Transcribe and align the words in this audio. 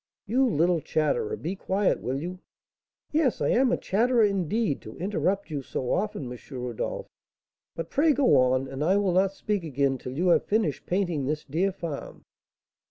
"You 0.25 0.47
little 0.49 0.79
chatterer, 0.81 1.35
be 1.35 1.55
quiet, 1.55 2.01
will 2.01 2.19
you?" 2.19 2.39
"Yes, 3.11 3.39
I 3.39 3.49
am 3.49 3.71
a 3.71 3.77
chatterer, 3.77 4.23
indeed, 4.23 4.81
to 4.81 4.97
interrupt 4.97 5.51
you 5.51 5.61
so 5.61 5.93
often, 5.93 6.23
M. 6.31 6.39
Rodolph; 6.59 7.07
but 7.75 7.91
pray 7.91 8.11
go 8.11 8.35
on, 8.35 8.67
and 8.67 8.83
I 8.83 8.97
will 8.97 9.11
not 9.13 9.33
speak 9.33 9.63
again 9.63 9.99
till 9.99 10.17
you 10.17 10.29
have 10.29 10.43
finished 10.45 10.87
painting 10.87 11.27
this 11.27 11.43
dear 11.45 11.71
farm." 11.71 12.23